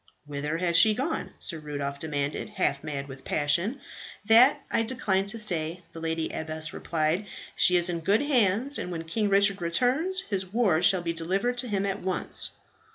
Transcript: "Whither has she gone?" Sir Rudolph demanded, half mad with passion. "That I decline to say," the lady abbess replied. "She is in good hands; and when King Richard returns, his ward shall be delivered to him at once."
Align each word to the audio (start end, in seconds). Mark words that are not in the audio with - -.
"Whither 0.25 0.57
has 0.57 0.77
she 0.77 0.95
gone?" 0.95 1.29
Sir 1.37 1.59
Rudolph 1.59 1.99
demanded, 1.99 2.49
half 2.49 2.83
mad 2.83 3.07
with 3.07 3.23
passion. 3.23 3.79
"That 4.25 4.63
I 4.71 4.81
decline 4.81 5.27
to 5.27 5.37
say," 5.37 5.83
the 5.93 5.99
lady 6.01 6.31
abbess 6.31 6.73
replied. 6.73 7.27
"She 7.55 7.77
is 7.77 7.87
in 7.87 7.99
good 7.99 8.21
hands; 8.23 8.79
and 8.79 8.91
when 8.91 9.03
King 9.03 9.29
Richard 9.29 9.61
returns, 9.61 10.21
his 10.21 10.51
ward 10.51 10.85
shall 10.85 11.03
be 11.03 11.13
delivered 11.13 11.59
to 11.59 11.67
him 11.67 11.85
at 11.85 11.99
once." 12.01 12.49